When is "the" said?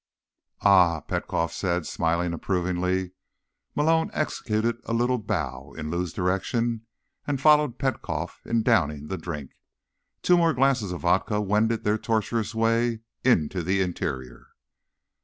9.09-9.17, 13.61-13.79